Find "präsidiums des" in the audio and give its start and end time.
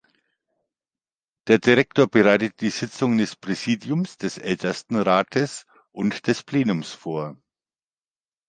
3.35-4.39